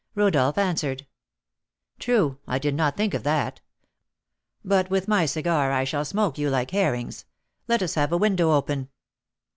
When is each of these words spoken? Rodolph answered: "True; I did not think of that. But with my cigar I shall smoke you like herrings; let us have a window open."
Rodolph 0.15 0.57
answered: 0.57 1.05
"True; 1.99 2.39
I 2.47 2.57
did 2.57 2.73
not 2.73 2.97
think 2.97 3.13
of 3.13 3.21
that. 3.21 3.61
But 4.65 4.89
with 4.89 5.07
my 5.07 5.27
cigar 5.27 5.71
I 5.71 5.83
shall 5.83 6.05
smoke 6.05 6.39
you 6.39 6.49
like 6.49 6.71
herrings; 6.71 7.25
let 7.67 7.83
us 7.83 7.93
have 7.93 8.11
a 8.11 8.17
window 8.17 8.51
open." 8.53 8.89